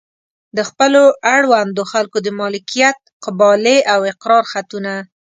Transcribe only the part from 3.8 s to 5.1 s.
او اقرار خطونه.